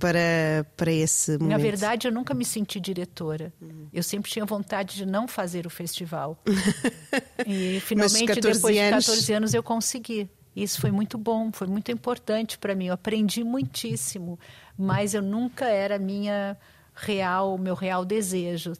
[0.00, 1.50] para, para esse momento?
[1.50, 3.52] Na verdade, eu nunca me senti diretora.
[3.60, 3.86] Uhum.
[3.92, 6.42] Eu sempre tinha vontade de não fazer o festival.
[7.46, 10.28] e finalmente, depois de 14 anos, eu consegui.
[10.56, 12.86] Isso foi muito bom, foi muito importante para mim.
[12.86, 14.38] Eu aprendi muitíssimo,
[14.76, 16.56] mas eu nunca era minha
[16.94, 18.72] real, meu real desejo.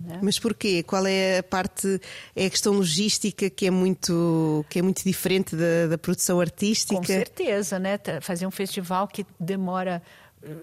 [0.00, 0.20] Né?
[0.22, 0.82] Mas porquê?
[0.84, 2.00] Qual é a parte,
[2.34, 6.94] é a questão logística que é muito, que é muito diferente da, da produção artística?
[6.94, 7.98] Com certeza, né?
[8.20, 10.00] Fazer um festival que demora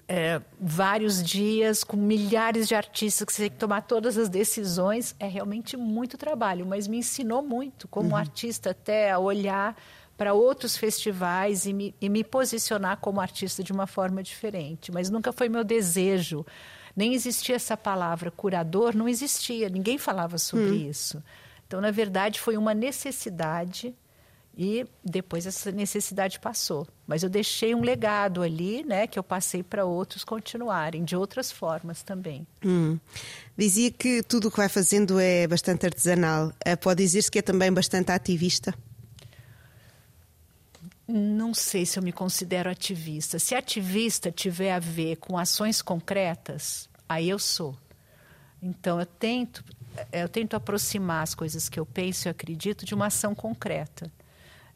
[0.08, 5.16] é, vários dias com milhares de artistas que você tem que tomar todas as decisões
[5.20, 8.16] é realmente muito trabalho, mas me ensinou muito como uhum.
[8.16, 9.76] artista até a olhar
[10.18, 14.92] para outros festivais e me, e me posicionar como artista de uma forma diferente.
[14.92, 16.46] Mas nunca foi meu desejo.
[16.96, 20.90] Nem existia essa palavra curador, não existia, ninguém falava sobre uhum.
[20.90, 21.24] isso.
[21.66, 23.96] Então, na verdade, foi uma necessidade
[24.56, 26.88] e depois essa necessidade passou.
[27.08, 31.52] Mas eu deixei um legado ali, né, que eu passei para outros continuarem, de outras
[31.52, 32.46] formas também.
[32.64, 33.00] Hum.
[33.58, 36.54] Dizia que tudo o que vai fazendo é bastante artesanal.
[36.64, 38.74] Eh, pode dizer-se que é também bastante ativista?
[41.08, 43.40] Não sei se eu me considero ativista.
[43.40, 47.76] Se ativista tiver a ver com ações concretas, aí eu sou.
[48.62, 49.64] Então eu tento,
[50.12, 54.10] eu tento aproximar as coisas que eu penso e acredito de uma ação concreta.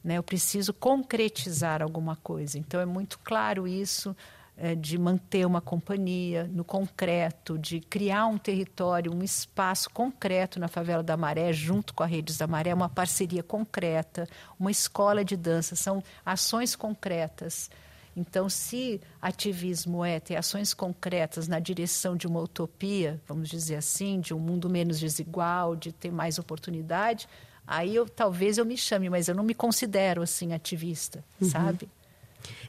[0.04, 0.18] Né?
[0.18, 2.58] Eu preciso concretizar alguma coisa.
[2.58, 4.16] Então, é muito claro isso
[4.60, 10.68] é, de manter uma companhia no concreto, de criar um território, um espaço concreto na
[10.68, 14.28] favela da Maré, junto com a Redes da Maré, uma parceria concreta,
[14.60, 17.70] uma escola de dança, são ações concretas.
[18.16, 24.20] Então, se ativismo é ter ações concretas na direção de uma utopia, vamos dizer assim,
[24.20, 27.30] de um mundo menos desigual, de ter mais oportunidade,
[27.68, 31.50] aí eu talvez eu me chame, mas eu não me considero assim ativista, Uhum.
[31.50, 31.90] sabe?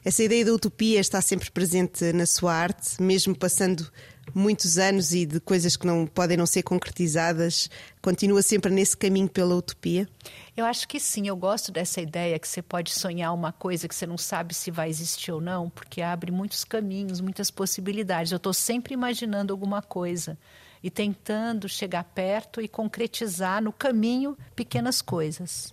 [0.03, 3.89] Essa ideia da utopia está sempre presente na sua arte, mesmo passando
[4.33, 7.69] muitos anos e de coisas que não podem não ser concretizadas,
[8.01, 10.07] continua sempre nesse caminho pela utopia?
[10.55, 13.95] Eu acho que sim, eu gosto dessa ideia que você pode sonhar uma coisa que
[13.95, 18.31] você não sabe se vai existir ou não, porque abre muitos caminhos, muitas possibilidades.
[18.31, 20.37] Eu estou sempre imaginando alguma coisa
[20.83, 25.71] e tentando chegar perto e concretizar no caminho pequenas coisas.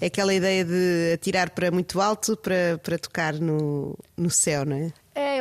[0.00, 4.76] É aquela ideia de atirar para muito alto para, para tocar no, no céu, não
[4.76, 4.92] é?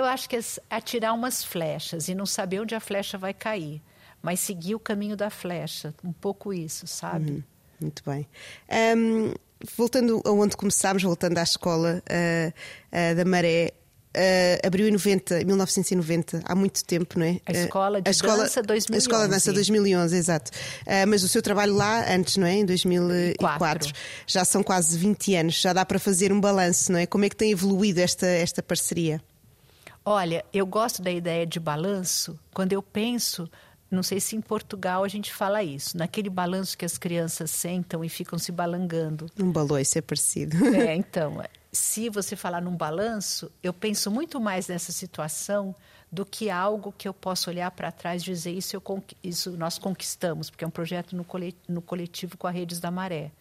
[0.06, 0.40] Eu acho que é
[0.70, 3.82] atirar umas flechas e não saber onde a flecha vai cair,
[4.22, 7.44] mas seguir o caminho da flecha, um pouco isso, sabe?
[7.82, 8.28] Muito bem.
[8.70, 9.34] Ahm,
[9.76, 12.54] voltando a onde começámos, voltando à escola ah,
[12.92, 13.74] ah, da Maré,
[14.16, 17.40] ah, abriu em 90, 1990, há muito tempo, não é?
[17.44, 18.94] A Escola de a escola, Dança 2011.
[18.94, 20.52] A Escola de Dança 2011, exato.
[20.86, 22.54] Ah, mas o seu trabalho lá, antes, não é?
[22.54, 23.94] Em 2004, Quatro.
[24.28, 27.08] já são quase 20 anos, já dá para fazer um balanço, não é?
[27.08, 29.20] Como é que tem evoluído esta, esta parceria?
[30.06, 33.50] Olha, eu gosto da ideia de balanço quando eu penso,
[33.90, 38.04] não sei se em Portugal a gente fala isso, naquele balanço que as crianças sentam
[38.04, 39.26] e ficam se balangando.
[39.40, 40.58] Um baloiço é parecido.
[40.76, 41.42] É, então,
[41.72, 45.76] se você falar num balanço, eu penso muito mais nessa situação
[46.12, 49.78] do que algo que eu posso olhar para trás e dizer isso, eu, isso nós
[49.80, 53.32] conquistamos, porque é um projeto no cole- no coletivo com a Redes da Maré.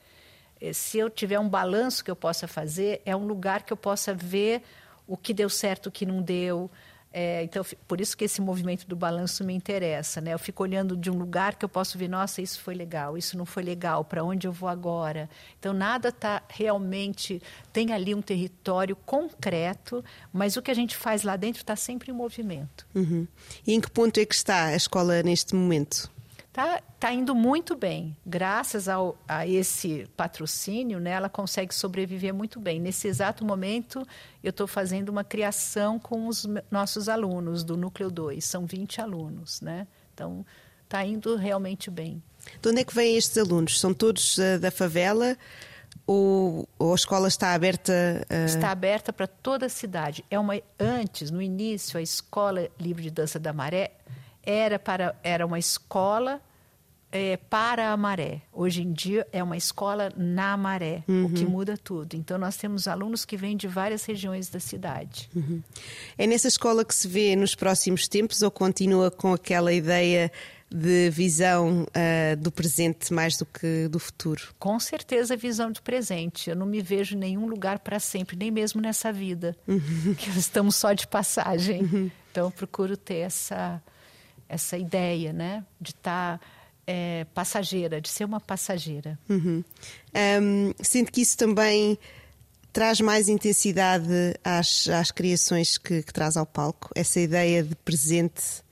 [0.61, 3.77] Eh, Se eu tiver um balanço que eu possa fazer, é um lugar que eu
[3.77, 4.63] possa ver
[5.07, 6.71] o que deu certo, o que não deu.
[7.17, 10.21] É, então, por isso que esse movimento do balanço me interessa.
[10.21, 10.35] Né?
[10.35, 13.39] Eu fico olhando de um lugar que eu posso ver, nossa, isso foi legal, isso
[13.39, 15.31] não foi legal, para onde eu vou agora?
[15.57, 17.41] Então, nada está realmente.
[17.73, 22.11] Tem ali um território concreto, mas o que a gente faz lá dentro está sempre
[22.11, 22.85] em movimento.
[22.93, 23.29] Uhum.
[23.65, 26.11] E em que ponto é que está a escola neste momento?
[26.55, 28.17] Tá, tá indo muito bem.
[28.25, 32.79] Graças ao, a esse patrocínio, né, ela consegue sobreviver muito bem.
[32.79, 34.07] Nesse exato momento,
[34.41, 38.45] eu estou fazendo uma criação com os nossos alunos do Núcleo 2.
[38.45, 39.89] São 20 alunos, né?
[40.15, 40.47] Então,
[40.85, 42.23] está indo realmente bem.
[42.63, 43.81] De onde é que vêm estes alunos?
[43.81, 45.37] São todos ah, da favela
[46.07, 48.25] ou, ou a escola está aberta?
[48.31, 50.25] ah, Está aberta para toda a cidade.
[50.31, 53.91] É uma antes, no início, a Escola Livre de Dança da Maré
[54.45, 56.41] era para era uma escola
[57.13, 58.43] eh, para a maré.
[58.53, 62.17] Hoje em dia é uma escola na maré, o que muda tudo.
[62.17, 65.31] Então nós temos alunos que vêm de várias regiões da cidade.
[66.19, 70.31] É nessa escola que se vê nos próximos tempos ou continua com aquela ideia
[70.75, 74.43] de visão ah, do presente mais do que do futuro?
[74.59, 76.51] Com certeza visão do presente.
[76.51, 79.57] Eu não me vejo em nenhum lugar para sempre, nem mesmo nessa vida.
[80.19, 82.11] Que estamos só de passagem.
[82.31, 83.81] Então eu procuro ter essa
[84.49, 86.41] essa ideia, né, de estar
[86.87, 89.19] é, passageira, de ser uma passageira.
[89.29, 89.65] Uhum.
[90.15, 91.99] Ahm, sinto que isso também
[92.73, 94.09] traz mais intensidade
[94.43, 98.63] às, às criações que, que traz ao palco, essa ideia de presente.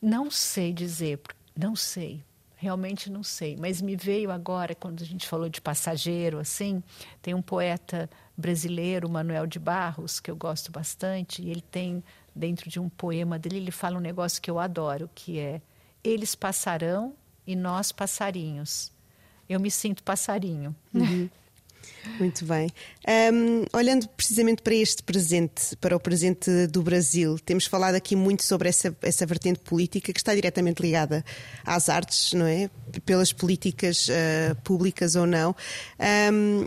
[0.00, 1.20] Não sei dizer,
[1.56, 2.24] não sei.
[2.58, 6.82] Realmente não sei, mas me veio agora quando a gente falou de passageiro assim,
[7.20, 12.02] tem um poeta brasileiro, Manuel de Barros, que eu gosto bastante, e ele tem
[12.36, 15.60] dentro de um poema dele, ele fala um negócio que eu adoro, que é
[16.04, 17.14] eles passarão
[17.46, 18.92] e nós passarinhos.
[19.48, 20.74] Eu me sinto passarinho.
[22.18, 22.68] Muito bem.
[23.06, 28.44] Ahm, olhando precisamente para este presente, para o presente do Brasil, temos falado aqui muito
[28.44, 31.24] sobre essa, essa vertente política que está diretamente ligada
[31.64, 32.70] às artes, não é?
[33.04, 35.54] Pelas políticas ah, públicas ou não.
[35.98, 36.66] Ahm,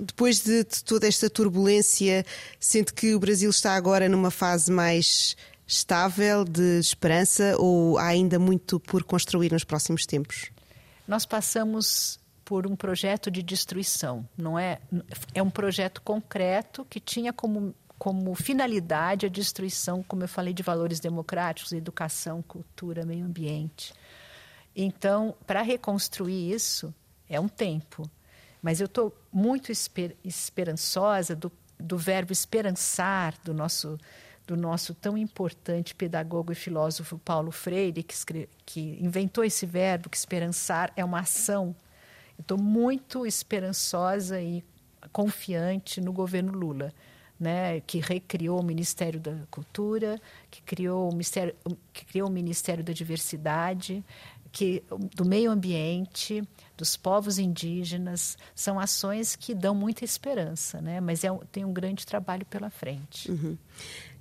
[0.00, 2.24] depois de, de toda esta turbulência,
[2.58, 5.36] sente que o Brasil está agora numa fase mais
[5.66, 10.50] estável, de esperança, ou há ainda muito por construir nos próximos tempos?
[11.06, 14.80] Nós passamos por um projeto de destruição, não é?
[15.32, 20.62] É um projeto concreto que tinha como, como finalidade a destruição, como eu falei, de
[20.62, 23.94] valores democráticos, educação, cultura, meio ambiente.
[24.74, 26.92] Então, para reconstruir isso,
[27.28, 28.10] é um tempo.
[28.62, 33.98] Mas eu estou muito esper esperançosa do, do verbo esperançar, do nosso,
[34.46, 40.10] do nosso tão importante pedagogo e filósofo Paulo Freire, que, escreve, que inventou esse verbo,
[40.10, 41.74] que esperançar é uma ação.
[42.38, 44.64] Estou muito esperançosa e
[45.12, 46.92] confiante no governo Lula,
[47.38, 50.20] né, que recriou o Ministério da Cultura,
[50.50, 51.54] que criou o Ministério,
[51.92, 54.04] que criou o Ministério da Diversidade,
[54.52, 54.82] que,
[55.14, 56.42] do meio ambiente,
[56.76, 61.00] dos povos indígenas, são ações que dão muita esperança, né?
[61.00, 63.30] mas é, tem um grande trabalho pela frente.
[63.30, 63.56] Uhum.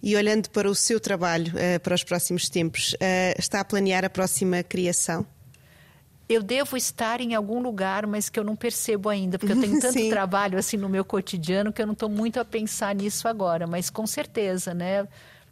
[0.01, 4.05] E olhando para o seu trabalho uh, para os próximos tempos, uh, está a planear
[4.05, 5.25] a próxima criação?
[6.29, 9.79] eu devo estar em algum lugar, mas que eu não percebo ainda, porque eu tenho
[9.81, 10.09] tanto Sim.
[10.11, 13.89] trabalho assim no meu cotidiano que eu não estou muito a pensar nisso agora, mas
[13.89, 15.07] com certeza, né?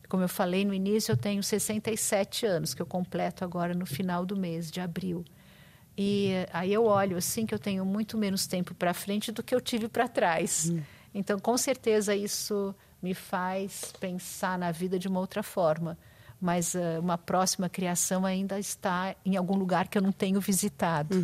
[0.08, 4.26] Como eu falei no início, eu tenho 67 anos, que eu completo agora no final
[4.26, 5.26] do mês de abril.
[5.98, 9.54] E aí eu olho assim que eu tenho muito menos tempo para frente do que
[9.54, 10.72] eu tive para trás.
[11.14, 15.98] Então, com certeza isso me faz pensar na vida de uma outra forma.
[16.40, 21.16] Mas eh, uma próxima criação ainda está em algum lugar que eu não tenho visitado.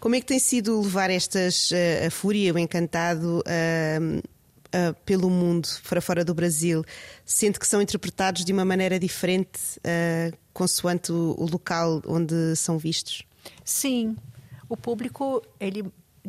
[0.00, 4.22] Como é que tem sido levar estas, eh, a fúria, o encantado, ah,
[4.72, 6.84] ah, pelo mundo, para fora do Brasil?
[7.24, 12.78] Sente que são interpretados de uma maneira diferente, ah, consoante o, o local onde são
[12.78, 13.24] vistos?
[13.64, 14.16] Sim,
[14.68, 15.84] o público ele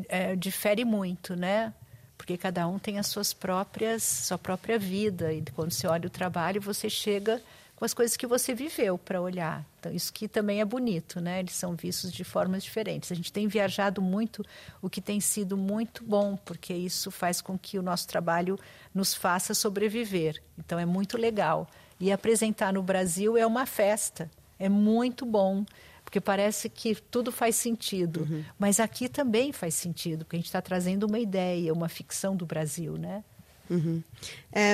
[0.10, 1.74] eh, difere muito, né?
[2.18, 6.10] Porque cada um tem as suas próprias, sua própria vida e quando você olha o
[6.10, 7.42] trabalho você chega
[7.82, 9.66] com as coisas que você viveu para olhar.
[9.80, 11.40] Então isso que também é bonito, né?
[11.40, 13.12] Eles são vistos de formas diferentes.
[13.12, 14.46] A gente tem viajado muito,
[14.84, 18.56] o que tem sido muito bom, porque isso faz com que o nosso trabalho
[18.94, 20.44] nos faça sobreviver.
[20.60, 21.68] Então é muito legal.
[22.00, 24.30] E apresentar no Brasil é uma festa.
[24.60, 25.66] É muito bom
[26.06, 28.28] porque parece que tudo faz sentido.
[28.60, 32.46] Mas aqui também faz sentido, porque a gente está trazendo uma ideia, uma ficção do
[32.46, 33.24] Brasil, né?
[33.72, 34.04] Uhum.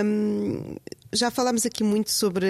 [0.03, 0.75] Hum,
[1.13, 2.47] já falámos aqui muito sobre,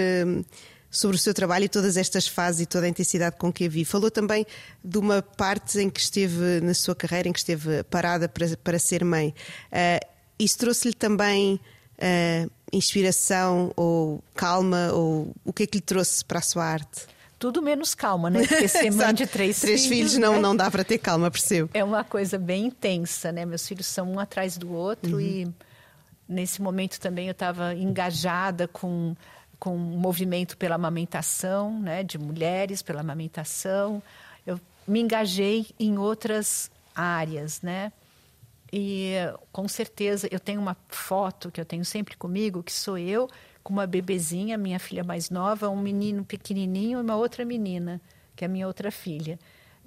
[0.89, 3.69] sobre o seu trabalho e todas estas fases e toda a intensidade com que a
[3.69, 3.83] vi.
[3.83, 4.45] Falou também
[4.83, 8.79] de uma parte em que esteve na sua carreira, em que esteve parada para, para
[8.79, 9.33] ser mãe.
[9.71, 10.07] Uh,
[10.39, 11.59] isso trouxe-lhe também
[11.97, 14.91] uh, inspiração ou calma?
[14.93, 17.07] Ou o que é que lhe trouxe para a sua arte?
[17.37, 18.47] Tudo menos calma, né?
[18.47, 20.39] Porque ser mãe de três, três filhos, filhos não, né?
[20.39, 21.69] não dá para ter calma, percebo.
[21.73, 23.45] É uma coisa bem intensa, né?
[23.45, 25.21] Meus filhos são um atrás do outro uhum.
[25.21, 25.47] e
[26.27, 29.15] nesse momento também eu estava engajada com
[29.59, 34.01] com um movimento pela amamentação, né, de mulheres pela amamentação.
[34.45, 37.91] Eu me engajei em outras áreas, né?
[38.71, 39.13] E
[39.51, 43.29] com certeza eu tenho uma foto que eu tenho sempre comigo, que sou eu
[43.63, 48.01] com uma bebezinha, minha filha mais nova, um menino pequenininho e uma outra menina,
[48.35, 49.39] que é a minha outra filha.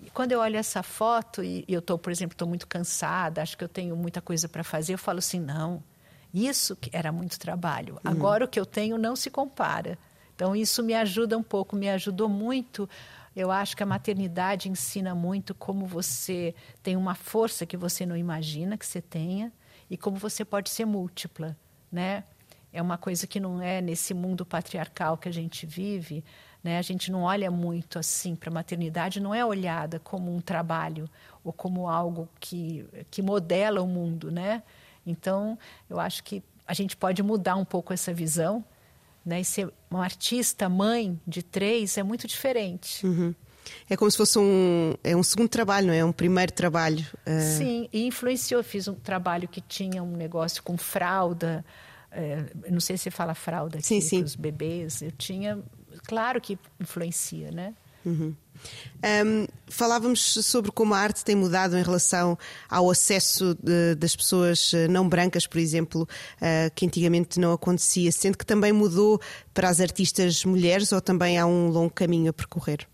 [0.02, 3.56] E quando eu olho essa foto e eu estou, por exemplo, estou muito cansada, acho
[3.56, 5.82] que eu tenho muita coisa para fazer, eu falo assim, não,
[6.32, 7.94] isso era muito trabalho.
[7.94, 8.10] Uhum.
[8.10, 9.98] Agora o que eu tenho não se compara.
[10.34, 12.88] Então isso me ajuda um pouco, me ajudou muito.
[13.34, 18.16] Eu acho que a maternidade ensina muito como você tem uma força que você não
[18.16, 19.52] imagina que você tenha
[19.88, 21.56] e como você pode ser múltipla,
[21.90, 22.24] né?
[22.72, 26.24] É uma coisa que não é nesse mundo patriarcal que a gente vive,
[26.62, 26.78] né?
[26.78, 31.08] A gente não olha muito assim para a maternidade, não é olhada como um trabalho
[31.42, 34.62] ou como algo que que modela o mundo, né?
[35.06, 38.64] Então, eu acho que a gente pode mudar um pouco essa visão,
[39.24, 39.40] né?
[39.40, 43.04] E ser uma artista mãe de três é muito diferente.
[43.06, 43.34] Uhum.
[43.88, 46.04] É como se fosse um, é um segundo trabalho, não é?
[46.04, 47.04] Um primeiro trabalho.
[47.26, 47.58] Uh...
[47.58, 48.62] Sim, e influenciou.
[48.62, 51.64] Fiz um trabalho que tinha um negócio com fralda.
[52.10, 54.22] É, não sei se fala fralda aqui sim, sim.
[54.22, 55.02] os bebês.
[55.02, 55.58] Eu tinha,
[56.06, 57.74] claro que influencia, né?
[58.04, 58.34] Uhum.
[59.02, 62.38] Um, falávamos sobre como a arte tem mudado em relação
[62.68, 68.12] ao acesso de, das pessoas eh, não brancas, por exemplo, uh, que antigamente não acontecia,
[68.12, 69.20] sendo que também mudou
[69.54, 72.86] para as artistas mulheres ou também há um longo caminho a percorrer?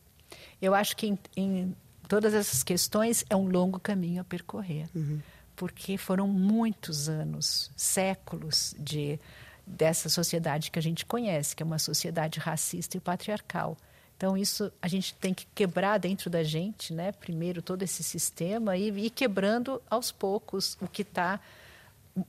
[0.63, 1.77] Eu acho que em, em
[2.09, 5.21] todas essas questões é um longo caminho a percorrer, uhum.
[5.57, 9.19] porque foram muitos anos, séculos de
[9.67, 13.77] dessa sociedade que a gente conhece, que é uma sociedade racista e patriarcal.
[14.17, 17.13] Então, isso a gente tem que quebrar dentro da gente, né?
[17.13, 21.39] Primeiro, todo esse sistema e ir quebrando aos poucos o que está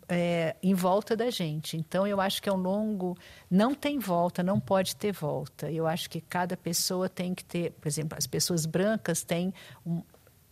[0.09, 1.77] é, em volta da gente.
[1.77, 3.17] Então, eu acho que é um longo.
[3.49, 5.71] Não tem volta, não pode ter volta.
[5.71, 7.71] Eu acho que cada pessoa tem que ter.
[7.71, 9.53] Por exemplo, as pessoas brancas têm,
[9.85, 10.01] um,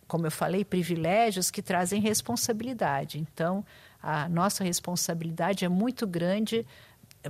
[0.08, 3.18] como eu falei, privilégios que trazem responsabilidade.
[3.18, 3.62] Então,
[4.02, 6.66] a nossa responsabilidade é muito grande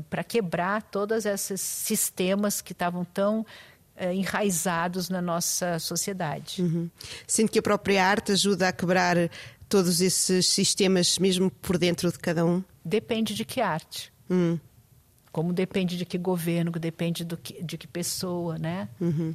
[0.08, 3.44] para quebrar todos esses sistemas que estavam tão
[3.96, 6.62] eh, enraizados na nossa sociedade.
[6.62, 6.90] Uhum.
[7.26, 9.30] Sendo que a própria arte ajuda a quebrar
[9.68, 12.62] todos esses sistemas, mesmo por dentro de cada um?
[12.84, 14.12] Depende de que arte.
[14.28, 14.58] Uhum.
[15.32, 18.88] Como depende de que governo, depende que, de que pessoa, né?
[19.00, 19.34] Uhum.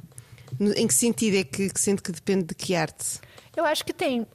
[0.76, 3.20] Em que sentido é que, que sente que depende de que arte?
[3.56, 4.26] Eu acho que tem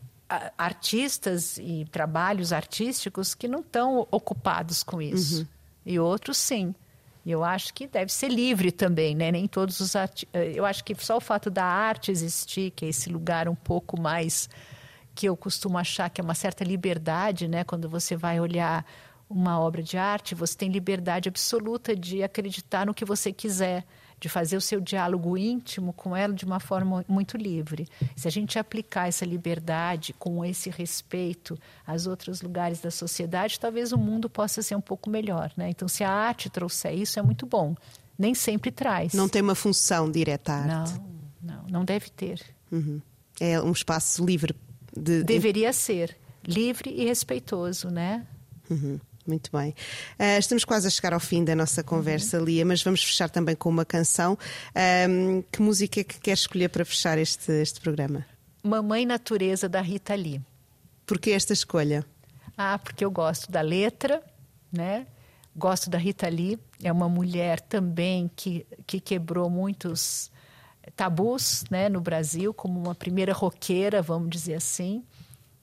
[0.58, 5.40] artistas e trabalhos artísticos que não estão ocupados com isso.
[5.40, 5.48] Uhum.
[5.86, 6.76] E outros sim.
[7.28, 9.34] E eu acho que deve ser livre também, né?
[9.34, 10.26] Nem todos os arti...
[10.34, 14.00] eu acho que só o fato da arte existir, que é esse lugar um pouco
[14.00, 14.50] mais
[15.14, 17.66] que eu costumo achar que é uma certa liberdade, né?
[17.66, 18.86] Quando você vai olhar
[19.30, 23.84] uma obra de arte, você tem liberdade absoluta de acreditar no que você quiser.
[24.20, 27.88] De fazer o seu diálogo íntimo com ela de uma forma muito livre.
[28.16, 33.92] Se a gente aplicar essa liberdade com esse respeito aos outros lugares da sociedade, talvez
[33.92, 35.52] o mundo possa ser um pouco melhor.
[35.56, 35.70] Né?
[35.70, 37.76] Então, se a arte trouxer isso, é muito bom.
[38.18, 39.14] Nem sempre traz.
[39.14, 40.94] Não tem uma função direta à arte.
[41.42, 42.42] Não, não, não deve ter.
[42.72, 43.00] Uhum.
[43.40, 44.56] É um espaço livre.
[44.96, 48.26] De, Deveria ser livre e respeitoso, né?
[48.70, 49.00] Uhum.
[49.28, 49.72] Muito bem.
[50.18, 52.46] Uh, estamos quase a chegar ao fim da nossa conversa, uhum.
[52.46, 54.38] Lia, mas vamos fechar também com uma canção.
[55.10, 58.26] Um, que música é que quer escolher para fechar este, este programa?
[58.64, 60.42] Mamãe Natureza, da Rita Lee.
[61.06, 62.06] Por que esta escolha?
[62.58, 64.24] Ah, porque eu gosto da letra,
[64.72, 65.06] né?
[65.54, 66.58] Gosto da Rita Lee.
[66.82, 70.32] É uma mulher também que, que quebrou muitos
[70.96, 75.04] tabus né, no Brasil, como uma primeira roqueira, vamos dizer assim.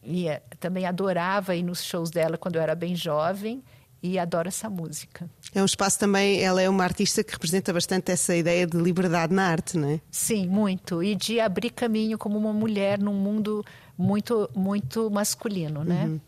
[0.04, 3.62] E é, também adorava ir nos shows dela quando eu era bem jovem
[4.02, 5.28] e adoro essa música.
[5.54, 9.32] É um espaço também, ela é uma artista que representa bastante essa ideia de liberdade
[9.32, 10.00] na arte, não é?
[10.10, 11.02] Sim, muito.
[11.02, 13.64] E de abrir caminho como uma mulher num mundo
[13.96, 16.04] muito, muito masculino, né?
[16.04, 16.20] Uhum.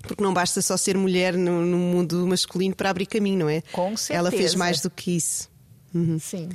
[0.00, 3.60] Porque não basta só ser mulher no, no, mundo masculino para abrir caminho, não é?
[3.72, 4.18] Com certeza.
[4.18, 5.50] Ela fez mais do que isso.
[5.94, 6.18] Uhum.
[6.18, 6.48] Sim.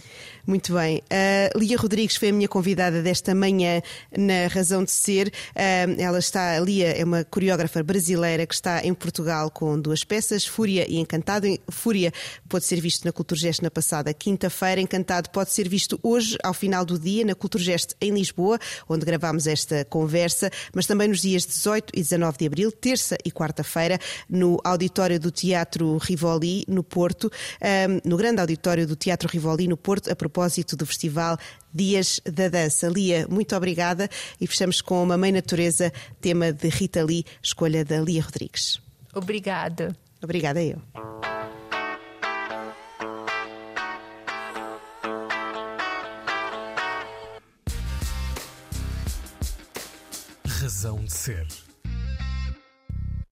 [0.46, 0.98] Muito bem.
[0.98, 3.82] Uh, Lia Rodrigues foi a minha convidada desta manhã
[4.16, 5.30] na Razão de Ser.
[5.30, 10.46] Uh, ela está, Lia é uma coreógrafa brasileira que está em Portugal com duas peças,
[10.46, 11.48] Fúria e Encantado.
[11.70, 12.12] Fúria
[12.50, 16.84] pode ser visto na Culturgest na passada quinta-feira, Encantado pode ser visto hoje, ao final
[16.84, 21.94] do dia, na Culturgest em Lisboa, onde gravámos esta conversa, mas também nos dias 18
[21.94, 23.98] e 19 de abril, terça e quarta-feira,
[24.30, 29.78] no auditório do Teatro Rivoli, no Porto, uh, no grande auditório do Teatro Rivoli, no
[29.78, 30.33] Porto, a propósito
[30.76, 31.38] do Festival
[31.74, 32.88] Dias da Dança.
[32.88, 34.10] Lia, muito obrigada
[34.42, 38.82] e fechamos com uma Mãe Natureza, tema de Rita Lee, escolha da Lia Rodrigues.
[39.14, 39.96] Obrigada.
[40.22, 40.82] Obrigada eu.
[50.46, 51.63] Razão de ser.